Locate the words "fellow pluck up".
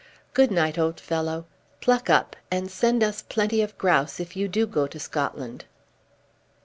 0.99-2.35